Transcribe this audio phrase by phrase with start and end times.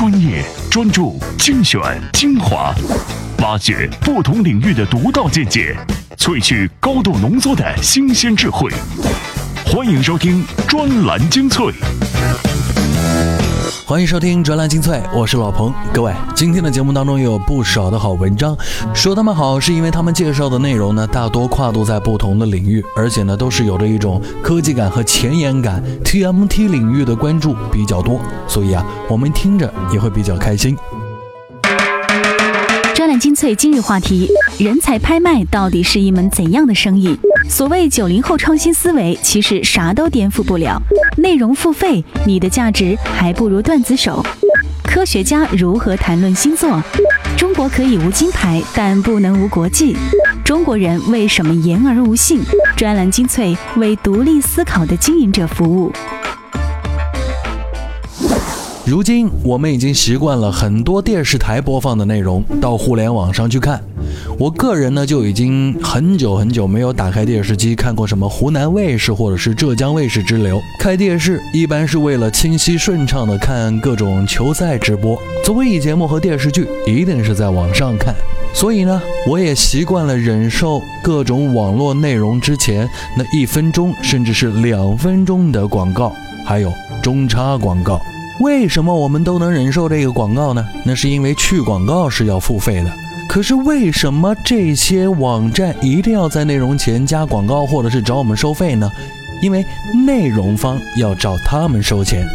[0.00, 1.78] 专业、专注、精选、
[2.14, 2.74] 精华，
[3.40, 5.76] 挖掘不同领域的独到见解，
[6.16, 8.72] 萃取高度浓缩的新鲜智慧。
[9.66, 11.66] 欢迎收听专栏精粹。
[13.90, 15.74] 欢迎收听专栏精粹，我是老彭。
[15.92, 18.56] 各位，今天的节目当中有不少的好文章，
[18.94, 30.76] 说他们好是因为他们介绍的内容呢，大多跨度在不同的领域，而且呢都是有着一种科技感和前沿感，TMT 领域的关注比较多，所以啊，我们听着也会比较开心。
[33.20, 34.26] 精粹今日话题：
[34.58, 37.14] 人才拍卖到底是一门怎样的生意？
[37.50, 40.80] 所谓九零后创新思维，其实啥都颠覆不了。
[41.18, 44.24] 内容付费，你的价值还不如段子手。
[44.82, 46.82] 科学家如何谈论星座？
[47.36, 49.94] 中国可以无金牌，但不能无国际。
[50.42, 52.40] 中国人为什么言而无信？
[52.74, 55.92] 专栏精粹为独立思考的经营者服务。
[58.90, 63.80] 如今，我们已经习惯了很多电视台播放的内容到互联网上去看。
[64.36, 70.60] 我个人呢，就已经很久很久没有打开电视机看过什么湖南卫视或者是浙江卫视之流。
[70.80, 78.12] 开电视一般是为了清晰顺畅的看各种球赛直播，综艺节目和电视剧一定是在网上看。
[78.52, 86.12] 所以呢，我也习惯了忍受各种网络内容之前那一分钟甚至是两分钟的广告，
[86.44, 88.00] 还有中插广告。
[88.40, 90.66] 为什么我们都能忍受这个广告呢？
[90.84, 92.90] 那是因为去广告是要付费的。
[93.28, 98.90] 可是为什么这些网站一定要在内容前加广告，或者是找我们收费呢？
[99.42, 99.64] 因为
[100.06, 102.26] 内容方要找他们收钱。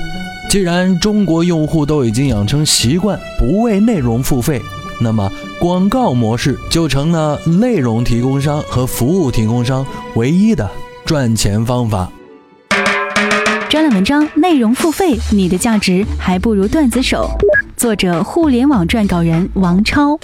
[0.50, 4.62] 既然中国用户都已经养成习惯不为内容付费，
[5.02, 10.70] 那么广告模式就成了内容提供商和服务提供商唯一的
[11.04, 12.10] 赚钱方法。
[13.76, 17.30] 专栏文章内容付费，你的价值还不如段子手。
[17.76, 20.18] 作者：互联网撰稿人王超。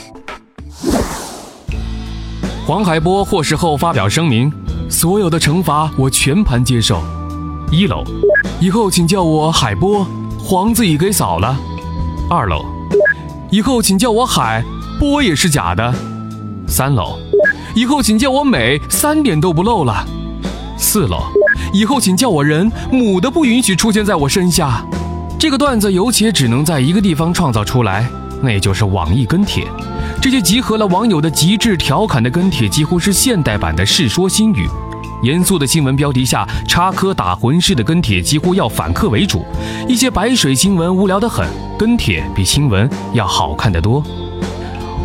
[2.65, 4.49] 黄海波获释后发表声明：
[4.89, 7.03] 所有的惩罚我全盘接受。
[7.69, 8.05] 一楼，
[8.61, 10.07] 以后请叫我海波，
[10.39, 11.53] 黄字已给扫了。
[12.29, 12.63] 二楼，
[13.49, 14.63] 以后请叫我海
[14.97, 15.93] 波也是假的。
[16.69, 17.17] 三楼，
[17.75, 20.07] 以后请叫我美，三点都不漏了。
[20.77, 21.23] 四楼。
[21.73, 24.85] 以后请叫我人，母的不允许出现在我身下。
[25.39, 28.07] 这个段子有且只能在一个地方创造出来，
[28.41, 29.65] 那就是网易跟帖。
[30.21, 34.67] 这些集合了网友的极致调侃的跟帖，几乎是现代版的《世说新语》。
[35.23, 39.45] 严肃的新闻标题下插科打诨式的跟帖，几乎要反客为主。
[39.87, 44.03] 一些白水新闻无聊得很，跟帖比新闻要好看得多。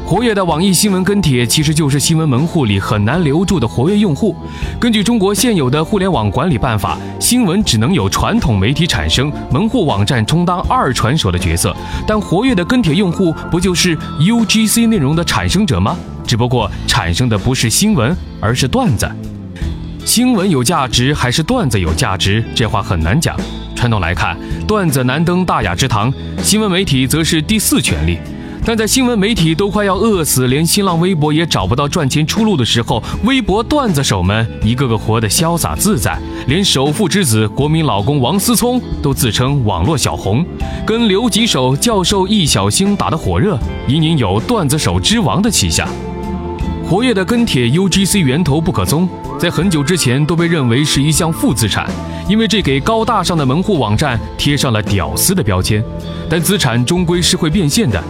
[0.07, 4.37] 活跃的网易新闻跟帖其实就是新闻门户里很难留住的活跃用户。
[4.79, 11.77] 根据中国现有的互联网管理办法，新闻只能有传统媒体产生，门户网站充当二传手的角色。
[12.07, 15.97] 但活跃的跟帖用户不就是 UGC 内容的产生者吗？
[16.25, 19.11] 只不过产生的不是新闻，而是段子。
[20.05, 22.45] 新闻有价值还是段子有价值？
[22.55, 23.37] 这话很难讲。
[23.75, 24.37] 传统来看，
[24.69, 26.15] 段子难登大雅之堂，
[26.45, 28.21] 新闻媒体则是第四权利。
[28.67, 36.19] 但在新闻媒体都快要饿死，连新浪微博也找不到赚钱出路的时候，微博段子手们一个个活得潇洒自在，
[36.49, 40.45] 连首富之子、国民老公王思聪都自称网络小红，
[40.85, 43.57] 跟刘吉手、教授易小星打得火热，
[43.87, 45.89] 隐隐有段子手之王的气象。
[46.85, 51.89] 活跃的跟帖 UGC 源头不可踪，在很久之前都被认为是一项负资产，
[52.29, 55.85] 因为这给高大上的门户网站贴上了屌丝的标签。
[56.29, 58.03] 但资产终归是会变现的。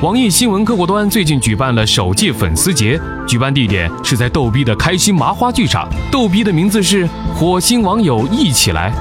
[0.00, 5.88] 网易新闻客户端最近举办了首届粉丝节，举办地点是在逗逼的开心麻花剧场。
[6.08, 7.04] 逗逼的名字是
[7.34, 8.92] “火星网友一起来”，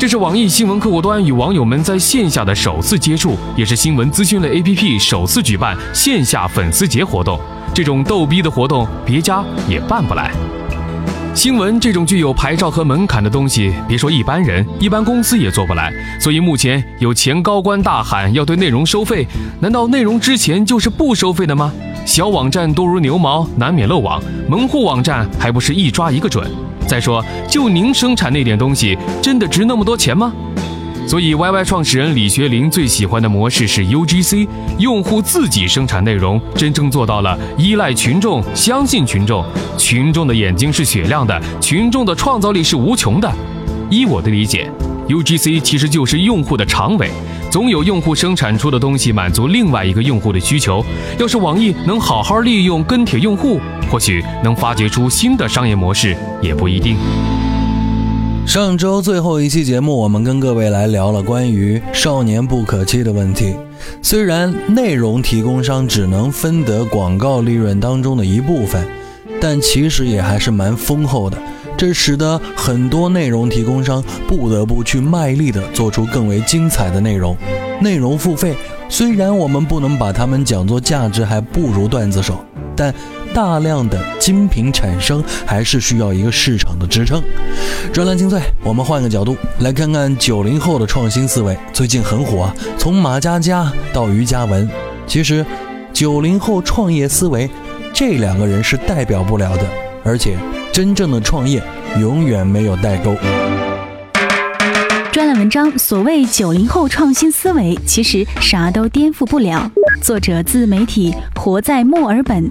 [0.00, 7.38] 这是网易新闻客户端与网友们在线下的首次接触，也是新闻资讯类 APP 首次举办线下粉丝节活动。
[7.74, 10.32] 这种逗逼的活动，别家也办不来。
[11.36, 15.92] 新闻这种具有牌照和门槛的东西，别说一般人，一般公司也做不来。
[16.18, 19.26] 所以目前有前高官大喊要对内容收费，
[19.60, 21.70] 难道内容之前就是不收费的吗？
[22.06, 24.18] 小网站多如牛毛，难免漏网；
[24.48, 26.50] 门户网站还不是一抓一个准？
[26.88, 30.32] 再说，就您生产那点东西，真的值那么多钱吗？
[31.06, 34.48] 所以，YY 创始人李学林最喜欢的模式是 UGC，
[34.78, 39.44] 用户自己生产内容，真正做到了依赖群众、相信群众。
[39.78, 43.32] 群众的眼睛是雪亮的，群众的创造力是无穷的。
[43.88, 44.68] 依我的理解
[45.08, 47.08] ，UGC 其实就是用户的长尾，
[47.52, 50.84] 总有用户生产出的东西满足另外一个用户的需求。
[51.20, 56.96] 要是网易能好好利用跟帖用户，或许能发掘出新的商业模式，也不一定。
[58.46, 63.56] 上周最后一期节目，我们跟各位来聊了关于“少年不可欺”的问题。
[64.00, 68.86] 虽然内容提供商只能分得广告利润当中的一部分，
[69.40, 71.36] 但其实也还是蛮丰厚的。
[71.76, 77.36] 这使得很多内容提供商不得不去卖力的做出更为精彩的内容。
[77.80, 78.54] 内容付费，
[78.88, 82.38] 虽然我们不能把它们讲作价值还不如段子手，
[82.76, 82.94] 但
[83.36, 87.22] 大量的精品产生还是需要一个市场的支撑。
[87.92, 94.66] 专栏精粹，我们换个角度来看看九零后的创新思维，最近很火啊，从马佳佳到于嘉文，
[95.06, 95.44] 其实
[95.92, 97.50] 九零后创业思维，
[97.92, 99.66] 这两个人是代表不了的，
[100.02, 100.38] 而且
[100.72, 101.62] 真正的创业
[102.00, 103.14] 永远没有代沟。
[105.12, 109.70] 专栏文章：所谓九零后创新思维，其实啥都颠覆不了。
[110.00, 112.50] 作者：自媒体活在墨尔本。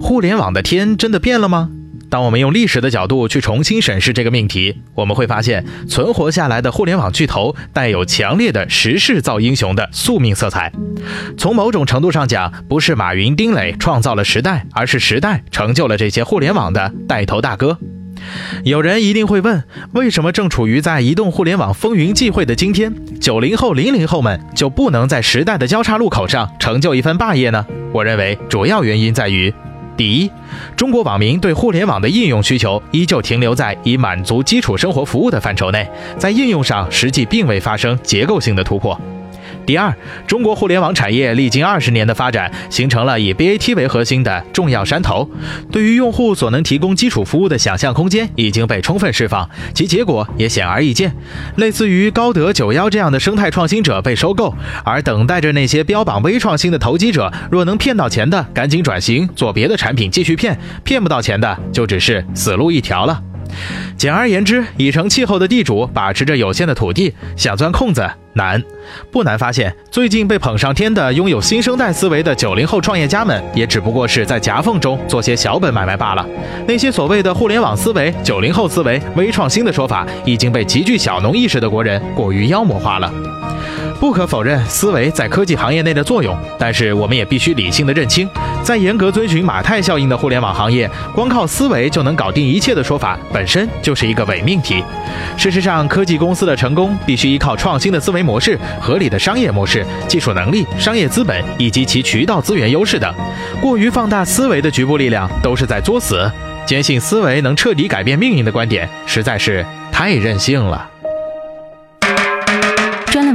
[0.00, 1.70] 互联网的天真的变了吗？
[2.08, 10.72] 当我们用历史的角度去重新审视这个命题，我们会发现，存活下来的互联网巨头带有强烈的时势造英雄的宿命色彩。
[11.38, 17.78] 从某种程度上讲，不是马云、丁磊创造了时代，而是时代成就了这些互联网的带头大哥。
[18.64, 19.62] 有人一定会问，
[19.92, 27.64] 为什么正处于在移动互联网风云际会的今天，九零后、零零后们就不能在时代的交叉路口上成就一番霸业呢？
[27.92, 29.52] 我认为主要原因在于，
[29.96, 30.30] 第一，
[30.76, 35.88] 中国网民对互联网的应用需求依旧停留在以满足基础生活服务的范畴内，
[36.18, 38.98] 在应用上实际并未发生结构性的突破。
[39.66, 39.94] 第二，
[40.26, 45.28] 中国互联网产业历经二十年的发展，形成了以 BAT 为核心的重要山头，
[45.70, 51.14] 对于用户所能提供基础服务的想象空间已经被充分释放，其结果也显而易见。
[51.56, 54.54] 类似于高德、九幺这样的生态创新者被收购，
[54.84, 60.54] 而等待着那些标榜微创新的投机者，若能骗到钱的，赶紧转型做别的产品继续骗；
[60.84, 63.29] 骗不到钱的，就只是死路一条了。
[63.96, 68.62] 简而言之，已成气候的地主把持着有限的土地，想钻空子难。
[69.10, 76.26] 不难发现，最近被捧上天的拥有新生代思维的九零后创业家们，也只不过是在夹缝中做些小本买卖罢了。
[76.66, 83.12] 那些所谓的互联网思维、九零后思维、微创新的说法，已经被极具小农意识的国人过于妖魔化了。
[84.00, 88.26] 不可否认思维在科技行业内的作用，但是我们也必须理性的认清，
[88.62, 94.82] 在严格遵循马太效应的互联网行业，光靠思维就能搞定一切的说法，本身就是一个伪命题。
[95.36, 103.14] 事实上，科技公司的成功必须依靠创新的思维模式、合理的商业模式、技术能力、商业资本以及其渠道资源优势等。
[103.60, 106.28] 过于放大思维的局部力量，都是在作死。
[106.64, 110.89] 坚信思维能彻底改变命运的观点，实在是太任性了。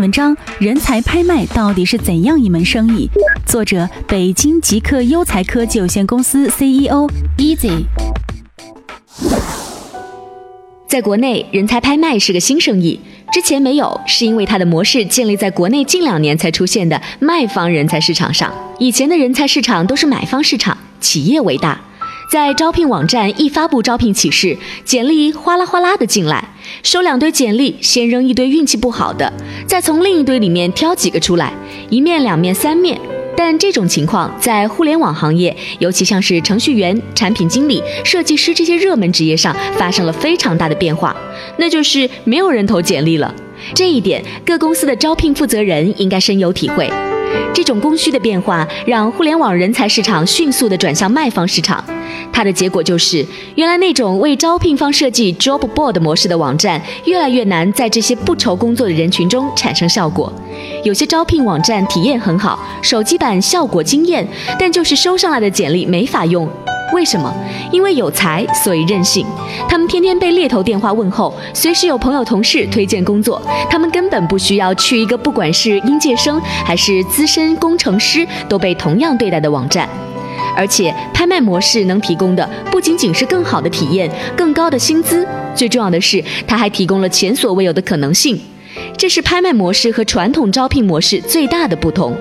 [0.06, 3.10] 文章：人才拍卖到底是怎样一门生意？
[3.44, 7.10] 作者：北京极客优才科技有限公司 CEO
[7.40, 7.86] Easy。
[10.88, 13.00] 在国内，人才拍卖是个新生意，
[13.32, 18.54] 之前没有，是因为它的模式建立在国内近两年才出现的卖方人才市场上。
[18.78, 21.82] 以前的人才市场都是买方市场，企业为大。
[22.32, 26.44] 在招聘网站一发布招聘启事，简历哗啦哗啦的进来，
[26.84, 29.32] 收两堆简历，先扔一堆运气不好的，
[29.68, 31.54] 再从另一堆里面挑几个出来，
[31.90, 33.00] 一面、两面、三面。
[33.38, 41.16] 但这种情况在互联网行业，尤其像是程序员、产品经理、设计师这些热门职业上，发生了非常大的变化，
[41.58, 43.34] 那就是没有人投简历了。
[43.74, 46.90] 这一点，各公司的招聘负责人应该深有体会。
[47.54, 51.84] 这种供需的变化，让互联网人才市场迅速地转向卖方市场。
[52.32, 60.32] 它的结果就是，原来那种为招聘方设计 job board 模式的网站，越来越难在这些不愁工作的人群中产生效果。
[60.84, 64.28] 有些招聘网站体验很好，手机版效果惊艳，
[64.60, 66.48] 但就是收上来的简历没法用。
[66.96, 67.32] 为什么？
[67.74, 69.28] 因为有才，所以任性。
[69.68, 79.90] 他们天天被猎头电话问候，随时有朋友同事推荐工作，他们根本不需要去一个不管是应届生还是资深工程师都被同样对待的网站。
[80.56, 88.40] 而且，拍卖模式能提供的不仅仅是更好的体验、更高的薪资，最重要的是，它还提供了前所未有的可能性。
[88.98, 92.16] 这是拍卖模式和传统招聘模式最大的不同。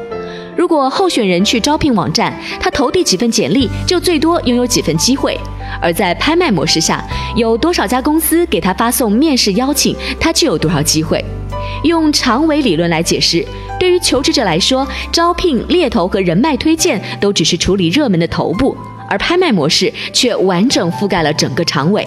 [0.57, 5.35] 如果候选人去招聘网站，他投递几份简历，就最多拥有几份机会；
[5.83, 11.23] 而在拍卖模式下，有多少家公司给他发送面试邀请，他就有多少机会。
[11.83, 13.45] 用长尾理论来解释，
[13.81, 18.77] 对于求职者来说，招聘、猎头和人脉推荐都只是处理热门的头部，
[19.09, 22.07] 而拍卖模式却完整覆盖了整个长尾。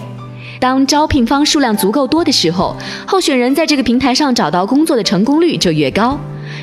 [0.58, 2.74] 当招聘方数量足够多的时候，
[3.06, 6.18] 候选人在这个平台上找到工作的成功率就越高。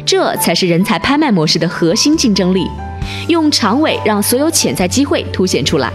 [0.05, 2.67] 这才是人才拍卖模式的核心竞争力，
[3.27, 5.91] 用长尾让所有潜在机会凸显出来。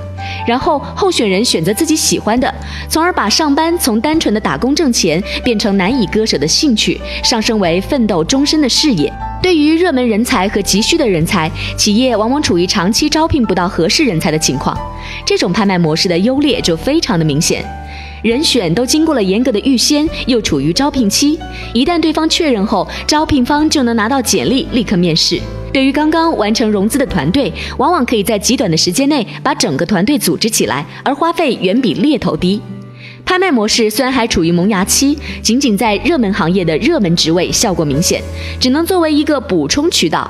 [0.46, 2.52] 然后候选人选择自己喜欢的，
[2.88, 9.12] 从而把上班从单纯的打工挣钱变成难以割舍的兴趣，上升为奋斗终身的事业。
[9.42, 14.76] 对于热门人才和急需的人才，企业往往处于长期招聘不到合适人才的情况。
[15.24, 17.64] 这种拍卖模式的优劣就非常的明显。
[18.22, 21.38] 人选都经过了严格的预先，又处于招聘期，
[21.72, 25.40] 一旦对方确认后，招聘方就能拿到简历，立刻面试。
[25.72, 32.60] 对于刚刚完成融资的团队，往往可以在极短的时间内把整个团队组织起来，而花费远比猎头低。
[33.24, 38.20] 拍卖模式虽然还处于萌芽期，仅仅在热门行业的热门职位效果明显，
[38.58, 40.28] 只能作为一个补充渠道。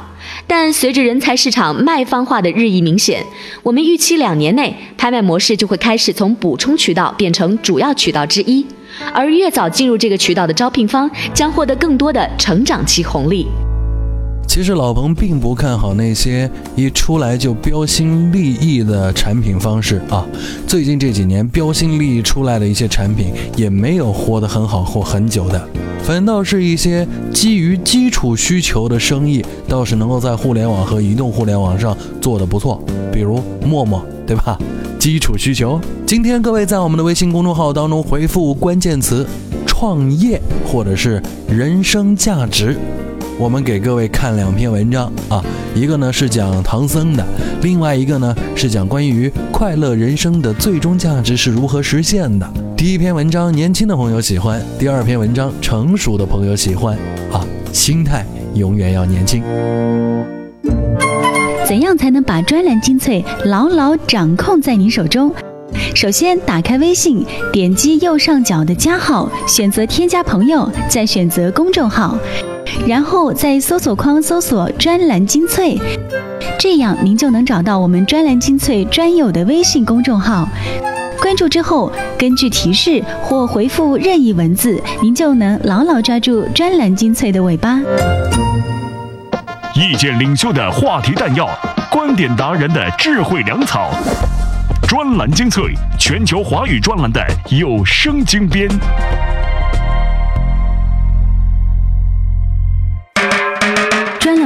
[0.51, 3.25] 但随着人才市场卖方化的日益明显，
[3.63, 8.67] 我们预期两年内拍卖模式就会开始从补充渠道变成主要渠道之一，
[9.15, 13.47] 而越早进入这个渠道的招聘方将获得更多的成长期红利。
[14.51, 20.27] 其实老彭并不看好那些一出来就标新立异的产品方式啊。
[20.67, 25.69] 最近这几年标新立异出来的一些产品也没有活得很好或很久的，
[26.03, 32.83] 反倒是一些基于基础需求的生意，倒是能够在互联网和移动互联网上做得不错。
[33.13, 34.59] 比如陌陌，对吧？
[34.99, 35.81] 基础需求。
[36.05, 39.25] 今天各位在我们的微信公众号当中回复关键词
[39.65, 42.77] “创业”或者是“人生价值”。
[43.41, 45.43] 我们给各位看两篇文章啊，
[45.75, 47.25] 一个呢是讲唐僧的，
[47.63, 52.47] 另外一个呢是讲关于快乐人生的最终价值是如何实现的。
[52.77, 56.95] 第一篇文章年轻的朋友喜欢，第二篇文章成熟的朋友喜欢
[57.33, 57.43] 啊，
[57.73, 59.43] 心态永远要年轻。
[61.65, 65.33] 怎样才能把专栏精粹牢牢掌控在您手中？
[65.95, 72.19] 首先，打开微信，点击右上角的加号，选择添加朋友，再选择公众号。
[72.87, 75.79] 然后在搜索框搜索“专栏精粹”，
[76.59, 80.49] 这样您就能找到我们“专栏精粹”专有的微信公众号。
[81.21, 87.79] 关注之后，根据提示或回复任意文字，您就能牢牢抓住“专栏精粹”的尾巴。
[89.75, 91.49] 意见领袖的话题弹药，
[91.91, 93.91] 观点达人的智慧粮草，
[94.89, 95.63] 专栏精粹，
[95.99, 98.69] 全球华语专栏的有声精编。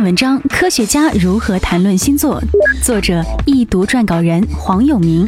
[0.04, 2.38] 文章：科学家如何谈论星座？
[2.82, 5.26] 作者：易读撰稿人黄永明。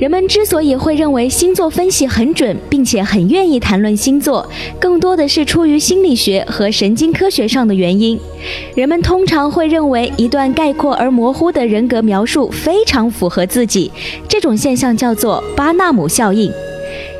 [0.00, 4.50] 人们之所以会认为星座分析很准，并且很愿意谈论星座，
[4.80, 8.18] 更多的是出于心理学和神经科学上的原因。
[8.74, 13.92] 人们通常会认为一段概括而模糊的人格描述非常符合自己，
[14.28, 16.52] 这种现象叫做巴纳姆效应。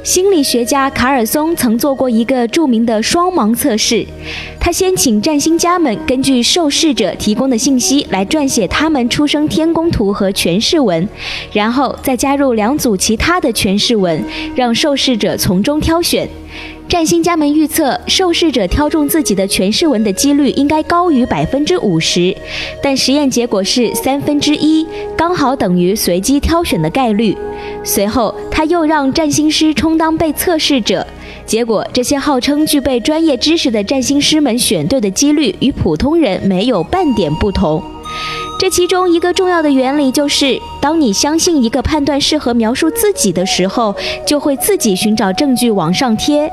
[0.07, 4.07] 心理学家卡尔松曾做过一个著名的双盲测试，
[4.61, 11.09] 他先请占星家们根据受试者提供的信息来撰写他们出生天宫图和诠释文，
[11.53, 14.23] 然后再加入两组其他的诠释文，
[14.55, 16.29] 让受试者从中挑选。
[16.89, 22.33] 占星家们预测，受试者挑中自己的诠释文的几率应该高于百分之五十，
[22.81, 24.87] 但实验结果是三分之一，
[25.17, 27.37] 刚好等于随机挑选的概率。
[27.87, 31.07] 随后，他又让占星师充当被测试者，
[31.47, 37.81] 结果这些号称具备专业知识的占星师们选对的几率与普通人没有半点不同。
[38.59, 43.95] 这其中一个重要的原理就是，当你相信一个判断适合描述自己的时候，
[44.27, 46.51] 就会自己寻找证据往上贴。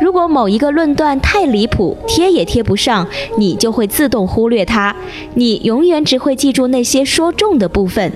[0.00, 3.04] 如果某一个论断太离谱，贴也贴不上，
[3.38, 4.94] 你就会自动忽略它。
[5.34, 8.12] 你永远只会记住那些说中的部分。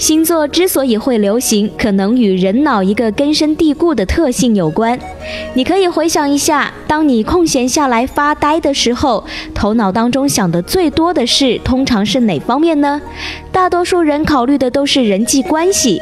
[0.00, 4.98] 星座之所以会流行，可能与人脑一个根深蒂固的特性有关。
[5.52, 9.22] 你可以回想一下，当你空闲下来发呆的时候，
[9.54, 12.98] 头脑当中想的最多的事，通常是哪方面呢？
[13.52, 16.00] 大多数人考虑的都是人际关系。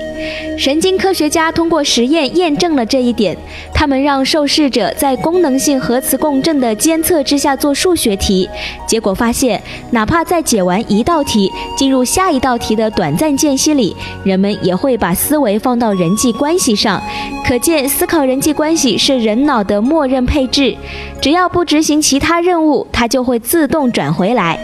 [0.57, 3.37] 神经科学家通过实验验证了这一点。
[3.75, 8.49] 他们让受试者在功能性核磁共振的监测之下做数学题，
[8.87, 13.88] 结果发现，哪怕在解完一道题，进入下一道题的短暂间隙里，
[14.25, 17.01] 人们也会把思维放到人际关系上。
[17.47, 20.77] 可见，思考人际关系是人脑的默认配置，
[21.21, 24.59] 只要不执行其他任务，它就会自动转回来。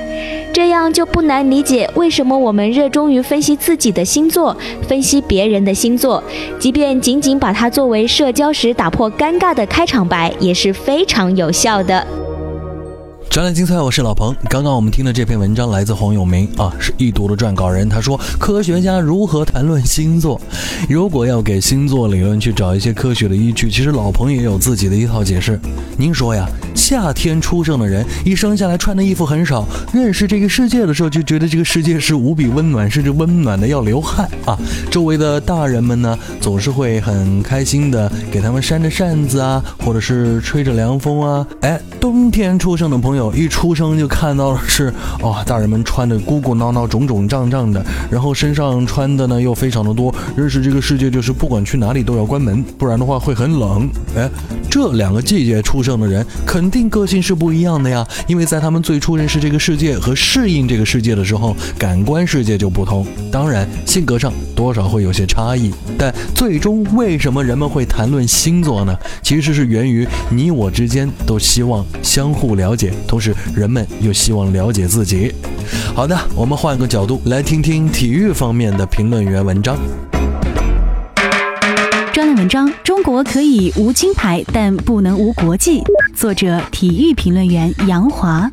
[0.53, 6.23] 这样就不难理解为什么我们热衷于分析自己的星座，分析别人的星座，
[6.61, 12.07] 即便仅仅把它作为社交时打破尴尬的开场白，也是非常有效的。
[13.35, 14.33] 专栏精彩，我是老彭。
[14.49, 17.89] 刚刚我们听的这篇文章来自黄永明啊，是易读的撰稿人。
[17.89, 20.41] 他说，科学家如何谈论星座？
[20.89, 25.59] 如果要给星座理论去找一些科学的依据，其实老彭也有自己的一套解释。
[25.99, 34.57] 您说呀，夏天出生的人一生下来穿的衣服很少，认识这个世界的时候就觉得这个世界是无比温暖，甚至温暖的要流汗啊。
[34.93, 41.45] 周围的大人们呢，总是会很开心的给他们扇着扇子啊，或者是吹着凉风啊。
[41.63, 43.24] 哎，冬天出生的朋友。
[43.33, 50.13] 一出生就看到是，哦，大人们穿的鼓鼓囊囊、肿肿胀胀的，然后身上穿的呢又非常的多。
[50.37, 53.89] 认识这个世界就是不管去哪里都要关门，不然的话会很冷。
[54.17, 54.29] 哎，
[54.71, 65.73] 这两个季节出生的人肯定个性是不一样的呀，因为在他们最初认识这个世界和适应这个世界的时候，感官世界就不同，当然性格上多少会有些差异。
[65.99, 68.97] 但最终为什么人们会谈论星座呢？
[69.23, 72.93] 其实是源于你我之间都希望相互了解。
[73.15, 75.33] 同时，人们又希望了解自己。
[75.95, 79.77] 好的，我们换个角度来听听体育方面的评论员文章。
[82.13, 85.81] 专栏文章：中国可以无金牌，但不能无国际。
[86.13, 88.51] 作者：体育评论员杨华。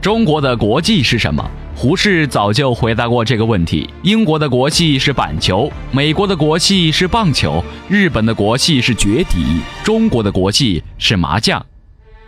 [0.00, 1.44] 中国的国际是什么？
[1.76, 3.90] 胡适早就回答过这个问题。
[4.02, 11.62] 英国的国戏是板球，美国的国戏是棒球，日本的国戏是绝底，中国的国戏是麻将。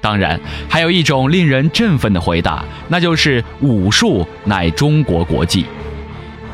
[0.07, 5.65] 当然，还有一种令人振奋的回答，那就是武术乃中国国技。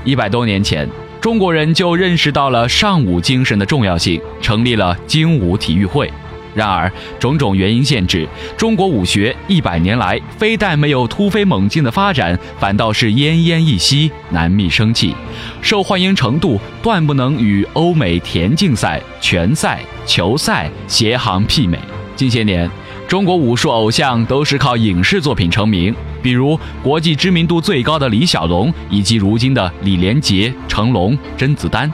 [0.04, 0.88] 一百多年前，
[1.20, 6.10] 中国人就认识到了尚武精神的重要性，成立了精武体育会。
[6.54, 15.14] 然而，种种原因限制，中国武学一百年来非但没有突飞猛进的发展，反倒是奄奄一息，难觅生气，
[15.60, 21.78] 受欢迎程度断不能与欧美田径赛、拳赛、球赛协行媲美。
[22.16, 22.70] 近些年。
[23.12, 31.92] 中国武术偶像都是靠影视作品成名，比如国际知名度最高的李小龙，以及如今的李连杰、成龙、甄子丹。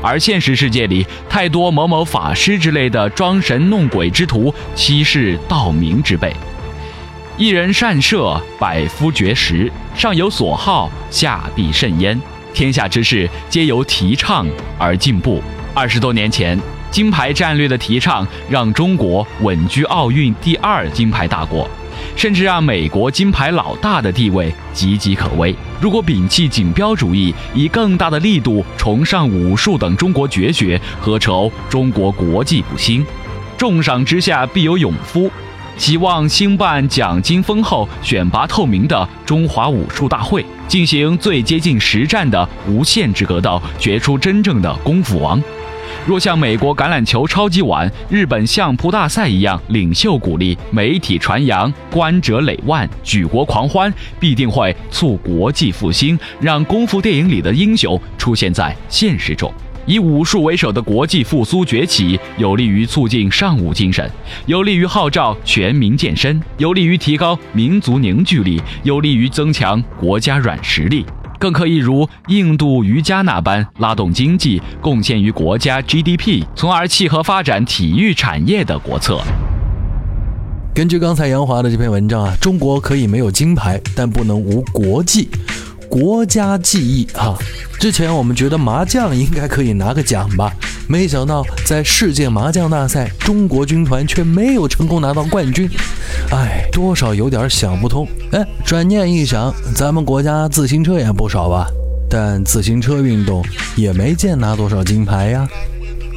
[0.00, 6.34] 而现实世界里，太多某某法师之类的装神弄鬼之徒，欺世盗名之辈。
[7.36, 12.18] 一人善射，百夫绝食，上有所好，下必甚焉。
[12.54, 14.46] 天下之事，皆由提倡
[14.78, 15.42] 而进步。
[15.74, 16.58] 二十多年前。
[16.90, 21.68] 金牌战略的提倡，让中国稳居奥运第二金牌大国，
[22.16, 25.54] 甚至让美国金牌老大的地位岌岌可危。
[25.80, 33.04] 如果摒弃锦标主义，以更大的力度崇尚武术等中国绝学，何愁中国国际不兴？
[33.56, 35.30] 重赏之下必有勇夫，
[35.76, 45.40] 希望兴办奖金丰厚、选拔透明的中华武术大会，进行最接近实战的无限制格斗，决出真正的功夫王。
[46.06, 59.52] 若像美国橄榄球超级碗、日本相扑大赛一样领袖鼓励、媒体传扬、观者累万、举国狂欢，必定会促国际复兴，让功夫电影里的英雄出现在现实中。
[59.86, 64.06] 以武术为首的国际复苏崛起，有利于促进尚武精神，
[64.44, 71.06] 有利于号召全民健身，有利于提高民族凝聚力，有利于增强国家软实力。
[71.38, 79.20] 更可以如印度瑜伽那般拉动经济，贡献于国家 GDP，从而契合发展体育产业的国策。
[80.74, 85.28] 根据刚才杨华的这篇文章啊，中国可以没有金牌，但不能无国际。
[85.90, 87.34] 国家记忆哈，
[87.80, 90.52] 之前我们觉得麻将应该可以拿个奖吧，
[90.88, 95.68] 没想到在世界麻将大赛，中国军团却没有成功拿到冠军，
[96.30, 98.08] 哎，多少有点想不通。
[98.32, 101.66] 哎，转念一想，咱们国家自行车也不少吧，
[102.08, 103.44] 但自行车运动
[103.76, 105.46] 也没见拿多少金牌呀。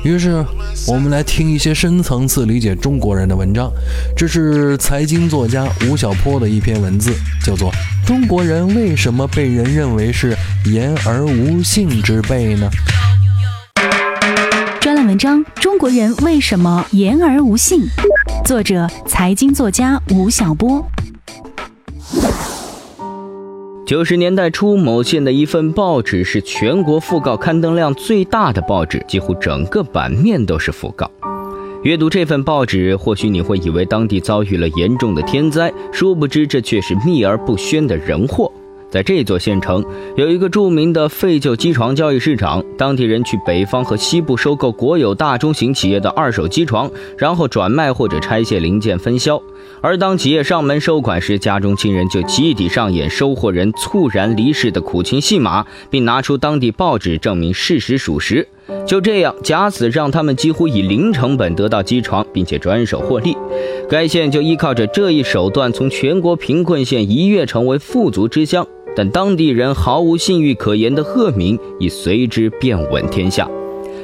[0.05, 0.43] 于是，
[0.87, 3.69] 我们来听一些深层次理解中国人的文章。
[4.15, 7.13] 这是财经作家吴晓波的一篇文字，
[7.45, 7.69] 叫做
[8.07, 12.69] 《中国人为什么被人认为是言而无信之辈呢？》
[15.11, 17.81] 文章：中国人为什么言而无信？
[18.45, 20.81] 作者：财经作家吴晓波。
[23.85, 31.11] 九十年代初，某县的一份报纸是全国讣告刊登量最大的报纸，几乎整个版面都是讣告。
[31.83, 38.49] 阅读这份报纸，或许你会以为当地遭遇了严重的天灾，殊不知这却是秘而不宣的人祸。
[38.91, 39.83] 在这座县城，
[40.17, 49.41] 有一个著名的废旧机床交易市场，当地人去北方和西部收购国有大中型企业的二手机床，然后转卖或者拆卸零件分销。
[49.79, 58.45] 而当企业上门收款时，家中亲人就集体上演收货人猝然离世的苦情戏码，并拿出当地报纸证明事实属实。
[58.85, 63.35] 就这样，假死让他们几乎以零成本得到机床，并且转手获利。
[63.89, 68.67] 该县就依靠着这一手段，从全国贫困县一跃成为富足之乡。
[68.95, 73.49] 但当地人毫无信誉可言的恶名已随之遍闻天下。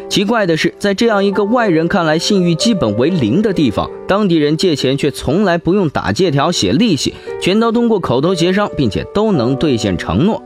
[0.09, 10.41] 奇怪的是，在这样一个外人看来信誉基本为零的地方，当地人借钱却从来不用打借条、写利息，全都通过口头协商，并且都能兑现承诺。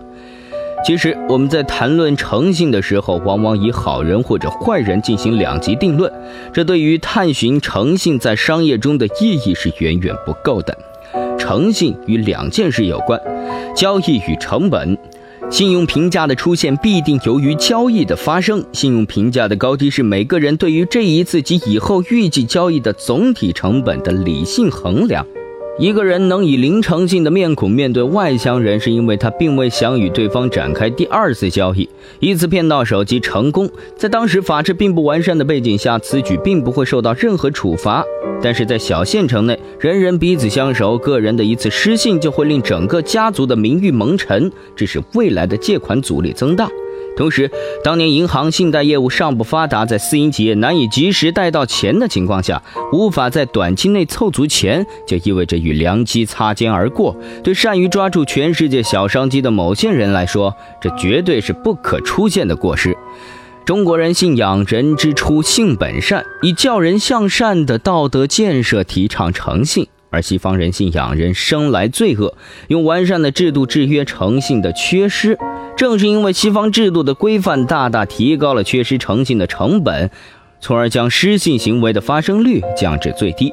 [0.83, 6.11] 其实我们在谈论诚信的时候，往往以好人或者坏人进行两极定论，
[6.51, 10.75] 这对于探寻诚信在商业中的意义是远远不够的。
[11.41, 13.19] 诚信与两件事有关：
[13.75, 14.95] 交易与成本。
[15.49, 18.63] 信用评价的出现必定由于交易的发生。
[18.71, 25.25] 信用评价的高低是每个人对于这一次及以后预计交易的总体成本的理性衡量。
[25.79, 33.69] 一个人能以零诚信的面孔面对外乡人，是因为他并未想与对方展开第二次交易，一次骗到手即成功。
[33.95, 38.03] 在当时法制并不完善的背景下，此举并不会受到任何处罚。
[38.43, 46.69] 但是在小县城内，人人彼此相熟，个人的一次失信就会令整个家族的名誉蒙尘，致使未来的借款阻力增大。
[47.17, 47.51] 同时，
[47.83, 57.15] 当年银行信贷业务尚不发达，在私营企业难以及时贷到钱的情况下，无法在短期内凑足钱，就意味着与良机擦肩而过。
[57.43, 62.97] 对善于抓住全世界小商机的某些人来说，这绝对是不可出现的过失。
[63.63, 72.35] 中国人信仰“人之初，性本善”，以教人向善的道德建设提倡诚信；而西方人信仰“人生来罪恶”，
[72.69, 75.35] 用完善的制度制约诚信的缺失。
[75.75, 80.11] 正是因为西方制度的规范大大提高了缺失诚信的成本，
[80.59, 83.51] 从而将失信行为的发生率降至最低。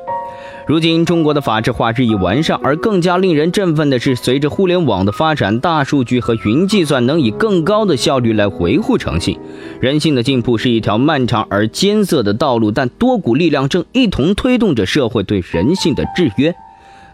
[0.69, 9.39] 如今，中国的法制化日益完善，而更加令人振奋的是，随着互联网的发展，大数据和云计算能以更高的效率来维护诚信。
[9.81, 16.55] 人性的进步是一条漫长而艰涩的道路，但多股力量正一同推动着社会对人性的制约。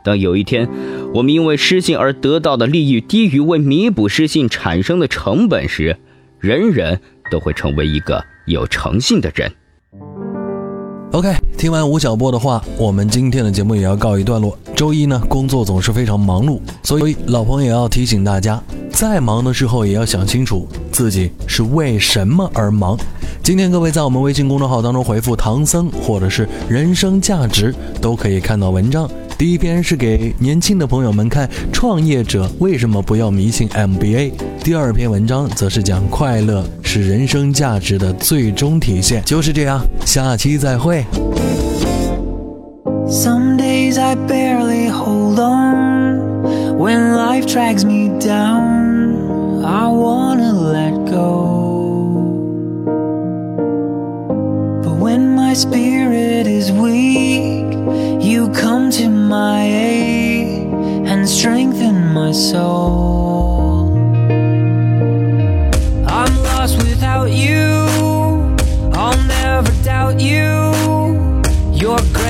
[0.03, 0.69] 当有一天，
[1.15, 5.97] 我们因为失信而得到的利益低于为弥补失信产生的成本时，
[6.41, 9.53] 人人都会成为一个有诚信的人。
[11.15, 14.59] OK，听完吴晓波的话，我们今天的节目也要告一段落。
[14.75, 22.99] 周一呢，工作总是非常忙碌，所以老彭也要提醒大家，再忙的时候也要想清楚自己是为什么而忙。
[23.45, 27.73] 今天各位在我们微信公众号当中回复“唐僧”或者是“人生价值”，
[28.03, 29.09] 都可以看到文章。
[29.39, 34.33] 第一篇是给年轻的朋友们看，创业者为什么不要迷信 MBA。
[34.64, 36.64] 第二篇文章则是讲快乐。
[36.82, 39.80] 是人生价值的最终体现，就是这样。
[40.06, 41.06] 下期再会。
[43.08, 49.64] Some days I barely hold on when life drags me down.
[49.64, 51.58] I wanna let go.
[54.84, 57.72] But when my spirit is weak,
[58.20, 60.68] you come to my aid
[61.06, 63.13] and strengthen my soul.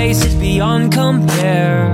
[0.05, 1.94] Is beyond compare.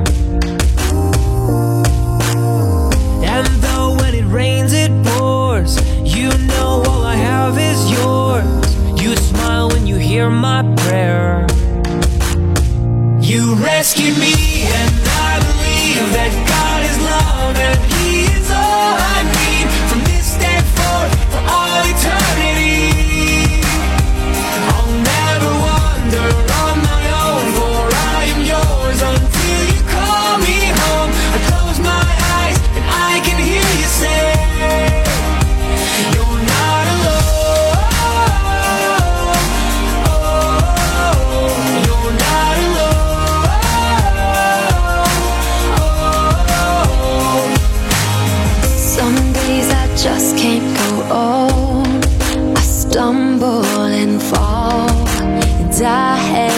[53.11, 54.89] stumble and fall
[55.21, 56.50] and die.